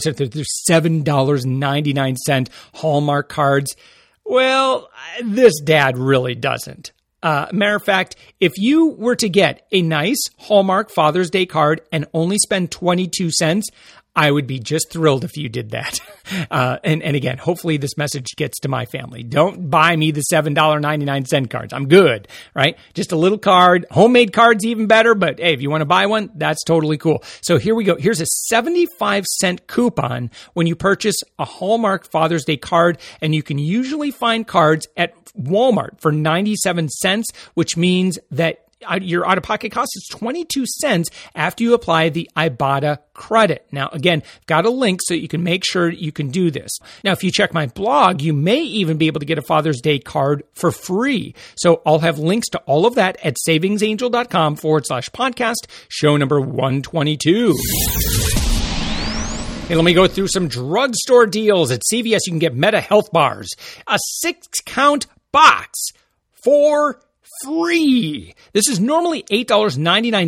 [0.65, 3.76] seven dollars ninety nine cent Hallmark cards?
[4.26, 4.89] Well,
[5.24, 6.91] this dad really doesn't.
[7.25, 11.81] Uh, matter of fact, if you were to get a nice Hallmark Father's Day card
[11.91, 13.67] and only spend 22 cents,
[14.15, 15.99] I would be just thrilled if you did that.
[16.49, 19.21] Uh, and, and again, hopefully this message gets to my family.
[19.21, 21.71] Don't buy me the $7.99 cards.
[21.71, 22.78] I'm good, right?
[22.95, 23.86] Just a little card.
[23.91, 27.23] Homemade cards even better, but hey, if you want to buy one, that's totally cool.
[27.41, 27.95] So here we go.
[27.95, 33.43] Here's a 75 cent coupon when you purchase a Hallmark Father's Day card, and you
[33.43, 38.64] can usually find cards at Walmart for 97 cents, which means that
[39.02, 43.65] your out of pocket cost is 22 cents after you apply the Ibotta credit.
[43.71, 46.71] Now, again, got a link so you can make sure you can do this.
[47.04, 49.82] Now, if you check my blog, you may even be able to get a Father's
[49.82, 51.36] Day card for free.
[51.56, 56.39] So I'll have links to all of that at savingsangel.com forward slash podcast, show number
[56.39, 57.54] 122.
[59.67, 61.71] Hey, let me go through some drugstore deals.
[61.71, 63.50] At CVS, you can get Meta Health Bars,
[63.88, 65.88] a six count box
[66.33, 67.00] for
[67.44, 68.36] free.
[68.54, 70.27] This is normally $8.99.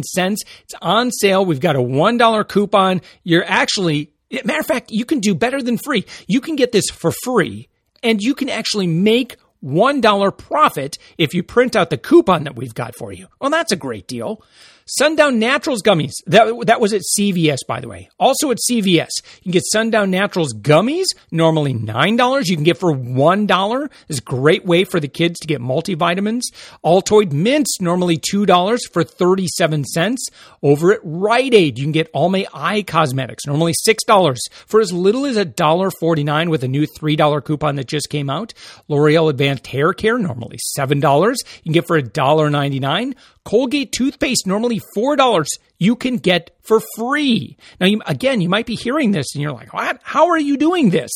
[0.63, 1.45] It's on sale.
[1.45, 3.01] We've got a $1 coupon.
[3.23, 4.11] You're actually,
[4.43, 6.05] matter of fact, you can do better than free.
[6.27, 7.69] You can get this for free
[8.03, 12.75] and you can actually make $1 profit if you print out the coupon that we've
[12.75, 13.27] got for you.
[13.41, 14.43] Well, that's a great deal.
[14.87, 16.13] Sundown Naturals gummies.
[16.27, 18.09] That, that was at CVS, by the way.
[18.19, 19.09] Also at CVS,
[19.41, 22.47] you can get Sundown Naturals gummies, normally $9.
[22.47, 23.89] You can get for $1.
[24.09, 26.41] It's a great way for the kids to get multivitamins.
[26.85, 30.27] Altoid mints, normally $2 for 37 cents.
[30.61, 34.91] Over at Rite Aid, you can get All Almay Eye Cosmetics, normally $6 for as
[34.91, 38.53] little as $1.49 with a new $3 coupon that just came out.
[38.89, 41.35] L'Oreal Advanced Hair Care, normally $7.
[41.63, 43.13] You can get for $1.99.
[43.47, 45.45] Colgate toothpaste, normally $4,
[45.79, 47.55] you can get for free.
[47.79, 50.01] Now, you, again, you might be hearing this and you're like, what?
[50.03, 51.11] How are you doing this?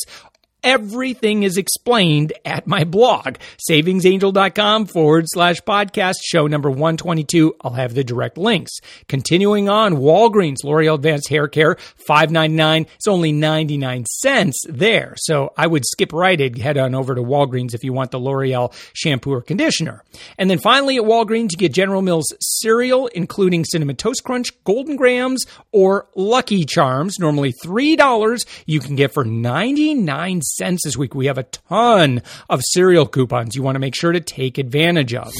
[0.63, 3.37] Everything is explained at my blog,
[3.67, 7.55] savingsangel.com forward slash podcast, show number 122.
[7.61, 8.73] I'll have the direct links.
[9.07, 12.85] Continuing on, Walgreens, L'Oreal Advanced Hair Care, $5.99.
[12.95, 15.15] It's only 99 cents there.
[15.17, 18.19] So I would skip Rite Aid, head on over to Walgreens if you want the
[18.19, 20.03] L'Oreal shampoo or conditioner.
[20.37, 24.95] And then finally at Walgreens, you get General Mills cereal, including Cinnamon Toast Crunch, Golden
[24.95, 28.45] Grahams, or Lucky Charms, normally $3.
[28.67, 31.15] You can get for 99 cents cents this week.
[31.15, 35.13] We have a ton of cereal coupons you want to make sure to take advantage
[35.13, 35.31] of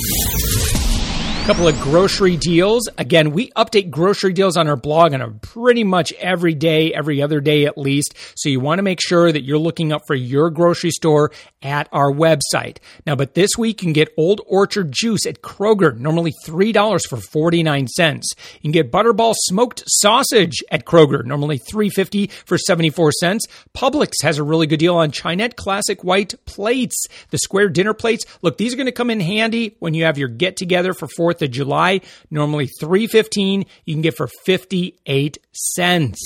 [1.45, 2.87] couple of grocery deals.
[2.99, 7.19] Again, we update grocery deals on our blog on a pretty much every day, every
[7.19, 8.15] other day at least.
[8.35, 11.31] So you want to make sure that you're looking up for your grocery store
[11.63, 12.77] at our website.
[13.07, 17.17] Now, but this week you can get Old Orchard juice at Kroger, normally $3 for
[17.17, 18.29] 49 cents.
[18.61, 23.47] You can get Butterball smoked sausage at Kroger, normally $3.50 for 74 cents.
[23.75, 28.25] Publix has a really good deal on Chinette classic white plates, the square dinner plates.
[28.43, 31.07] Look, these are going to come in handy when you have your get together for
[31.07, 32.01] 4 4th of July.
[32.29, 36.21] Normally 315 you can get for 58 cents.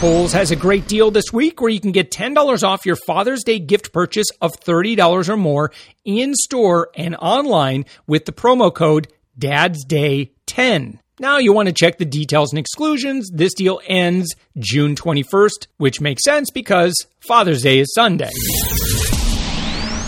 [0.00, 3.42] Kohl's has a great deal this week where you can get $10 off your Father's
[3.42, 5.72] Day gift purchase of $30 or more
[6.04, 11.00] in store and online with the promo code Dad's Day 10.
[11.18, 13.28] Now you want to check the details and exclusions.
[13.34, 16.94] This deal ends June 21st, which makes sense because
[17.26, 18.30] Father's Day is Sunday.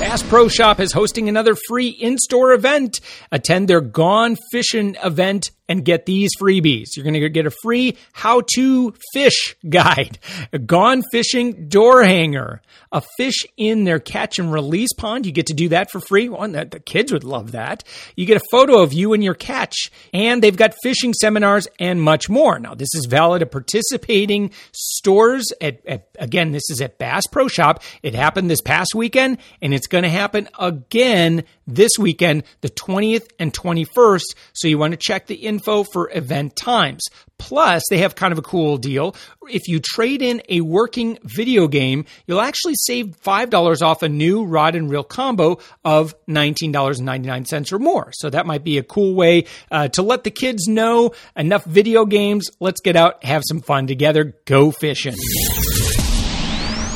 [0.01, 3.01] Bass Pro Shop is hosting another free in store event.
[3.31, 6.97] Attend their Gone Fishing event and get these freebies.
[6.97, 10.19] You're going to get a free how to fish guide,
[10.53, 12.61] a gone fishing door hanger,
[12.91, 15.27] a fish in their catch and release pond.
[15.27, 16.29] You get to do that for free.
[16.29, 17.85] One that the kids would love that.
[18.17, 22.03] You get a photo of you and your catch, and they've got fishing seminars and
[22.03, 22.59] much more.
[22.59, 25.53] Now, this is valid at participating stores.
[25.61, 27.81] At, at again, this is at Bass Pro Shop.
[28.03, 31.45] It happened this past weekend, and it's going to happen again
[31.75, 34.23] this weekend, the 20th and 21st.
[34.53, 37.03] So you want to check the info for event times.
[37.39, 39.17] Plus, they have kind of a cool deal.
[39.49, 44.45] If you trade in a working video game, you'll actually save $5 off a new
[44.45, 48.11] rod and reel combo of $19.99 or more.
[48.13, 52.05] So that might be a cool way uh, to let the kids know enough video
[52.05, 52.51] games.
[52.61, 55.15] Let's get out, have some fun together, go fishing.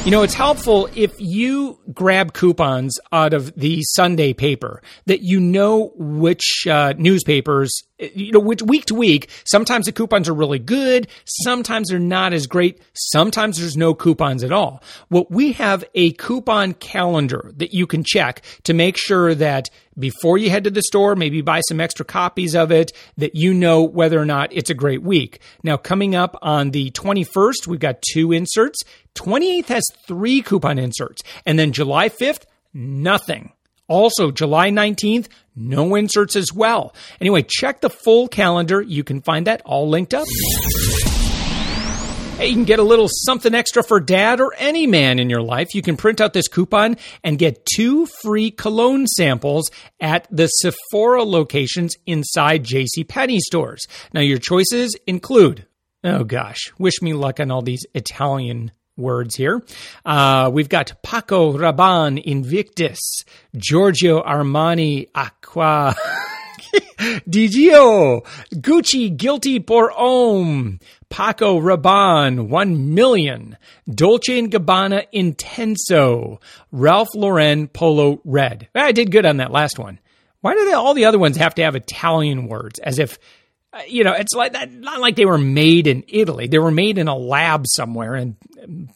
[0.04, 5.40] You know, it's helpful if you grab coupons out of the Sunday paper that you
[5.40, 10.58] know which uh, newspapers, you know, which week to week, sometimes the coupons are really
[10.58, 14.82] good, sometimes they're not as great, sometimes there's no coupons at all.
[15.10, 20.38] Well, we have a coupon calendar that you can check to make sure that before
[20.38, 23.82] you head to the store, maybe buy some extra copies of it, that you know
[23.82, 25.40] whether or not it's a great week.
[25.62, 28.80] Now, coming up on the 21st, we've got two inserts.
[29.14, 31.22] 28th has three coupon inserts.
[31.46, 32.42] And then July 5th,
[32.72, 33.52] nothing.
[33.88, 36.94] Also, July 19th, no inserts as well.
[37.20, 38.80] Anyway, check the full calendar.
[38.80, 40.26] You can find that all linked up.
[42.36, 45.40] Hey, you can get a little something extra for dad or any man in your
[45.40, 45.72] life.
[45.72, 49.70] You can print out this coupon and get two free cologne samples
[50.00, 53.86] at the Sephora locations inside JC Penney stores.
[54.12, 55.66] Now, your choices include,
[56.02, 59.62] oh gosh, wish me luck on all these Italian words here.
[60.04, 63.24] Uh, we've got Paco Rabanne Invictus,
[63.56, 65.94] Giorgio Armani Aqua.
[67.28, 68.24] Digio,
[68.54, 73.56] Gucci Guilty pour Homme, Paco Rabanne 1 million,
[73.88, 76.40] Dolce & Gabbana Intenso,
[76.72, 78.68] Ralph Lauren Polo Red.
[78.74, 80.00] I did good on that last one.
[80.40, 83.18] Why do they, all the other ones have to have Italian words as if
[83.88, 86.46] you know, it's like that, not like they were made in Italy.
[86.46, 88.36] They were made in a lab somewhere and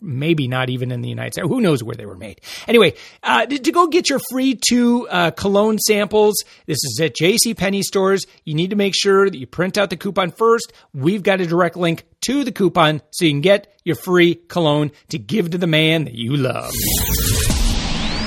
[0.01, 1.49] maybe not even in the United States.
[1.49, 2.41] Who knows where they were made?
[2.67, 7.55] Anyway, uh, to go get your free two uh, cologne samples, this is at J.C.
[7.55, 8.27] Penney stores.
[8.45, 10.73] You need to make sure that you print out the coupon first.
[10.95, 14.91] We've got a direct link to the coupon so you can get your free cologne
[15.09, 16.73] to give to the man that you love.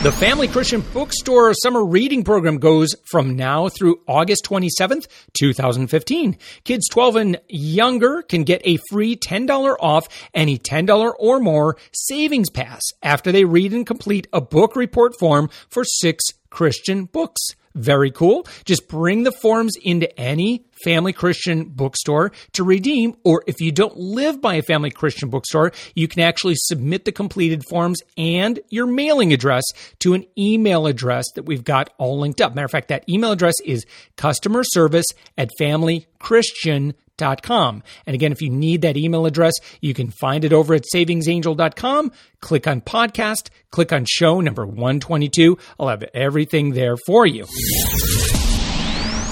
[0.03, 6.39] The Family Christian Bookstore Summer Reading Program goes from now through August 27th, 2015.
[6.63, 12.49] Kids 12 and younger can get a free $10 off any $10 or more savings
[12.49, 17.39] pass after they read and complete a book report form for six Christian books.
[17.75, 18.45] Very cool.
[18.65, 23.95] Just bring the forms into any family Christian bookstore to redeem, or if you don't
[23.97, 28.87] live by a family Christian bookstore, you can actually submit the completed forms and your
[28.87, 29.63] mailing address
[29.99, 32.55] to an email address that we've got all linked up.
[32.55, 33.85] Matter of fact, that email address is
[34.17, 35.07] customer service
[35.37, 37.83] at familychristian.com savingsangel.com.
[38.05, 42.11] And again, if you need that email address, you can find it over at savingsangel.com.
[42.39, 45.57] Click on podcast, click on show number 122.
[45.79, 47.45] I'll have everything there for you.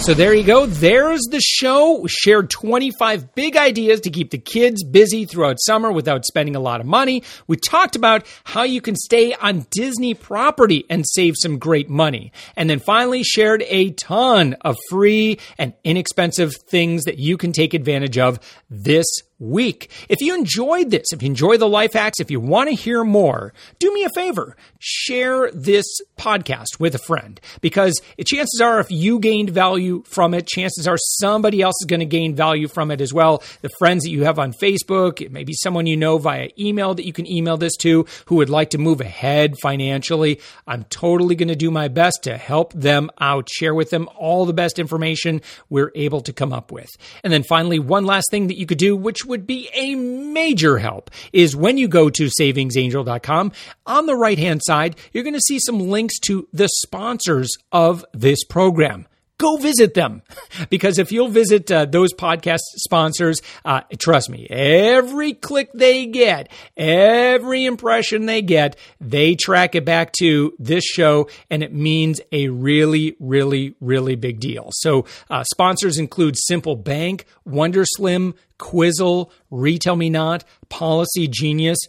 [0.09, 0.65] So there you go.
[0.65, 1.99] There's the show.
[1.99, 6.59] We shared 25 big ideas to keep the kids busy throughout summer without spending a
[6.59, 7.21] lot of money.
[7.45, 12.31] We talked about how you can stay on Disney property and save some great money.
[12.55, 17.75] And then finally shared a ton of free and inexpensive things that you can take
[17.75, 19.05] advantage of this
[19.39, 19.89] week.
[20.09, 23.03] If you enjoyed this, if you enjoy the life hacks, if you want to hear
[23.03, 24.55] more, do me a favor.
[24.79, 25.85] Share this
[26.17, 30.97] podcast with a friend because chances are if you gained value from it, chances are
[30.97, 33.41] somebody else is going to gain value from it as well.
[33.61, 37.13] The friends that you have on Facebook, maybe someone you know via email that you
[37.13, 40.39] can email this to who would like to move ahead financially.
[40.67, 44.45] I'm totally going to do my best to help them out, share with them all
[44.45, 46.89] the best information we're able to come up with.
[47.23, 50.77] And then finally, one last thing that you could do, which would be a major
[50.79, 53.51] help is when you go to savingsangel.com,
[53.85, 58.03] on the right hand side, you're going to see some links to the sponsors of
[58.13, 59.07] this program
[59.39, 60.21] go visit them.
[60.69, 66.51] Because if you'll visit uh, those podcast sponsors uh, trust me every click they get
[66.75, 72.49] every impression they get they track it back to this show and it means a
[72.49, 74.69] really really really big deal.
[74.73, 81.79] So uh, sponsors include simple bank wonderslim quizzle retail me not policy genius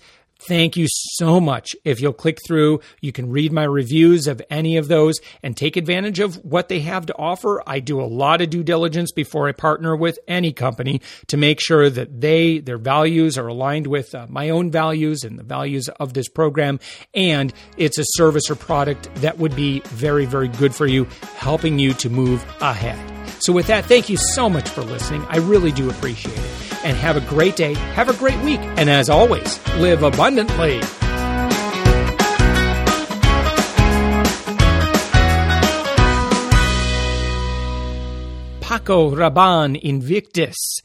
[0.42, 1.76] Thank you so much.
[1.84, 5.76] If you'll click through, you can read my reviews of any of those and take
[5.76, 7.62] advantage of what they have to offer.
[7.66, 11.60] I do a lot of due diligence before I partner with any company to make
[11.60, 15.88] sure that they, their values are aligned with uh, my own values and the values
[16.00, 16.80] of this program.
[17.12, 21.04] And it's a service or product that would be very, very good for you,
[21.36, 22.98] helping you to move ahead.
[23.42, 25.24] So with that, thank you so much for listening.
[25.28, 27.74] I really do appreciate it and have a great day.
[27.94, 28.60] Have a great week.
[28.60, 30.80] And as always, live abundantly.
[38.70, 40.80] Paco Rabanne Invictus.